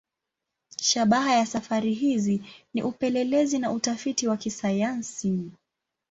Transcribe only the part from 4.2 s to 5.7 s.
wa kisayansi.